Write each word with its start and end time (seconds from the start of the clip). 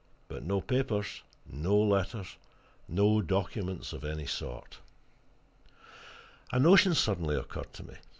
But 0.27 0.41
no 0.41 0.61
papers 0.61 1.21
no 1.45 1.77
letters 1.77 2.37
no 2.87 3.21
documents 3.21 3.93
of 3.93 4.03
any 4.03 4.25
sort." 4.25 4.79
A 6.51 6.57
notion 6.59 6.95
suddenly 6.95 7.35
occurred 7.35 7.71
to 7.73 7.83
me. 7.85 7.93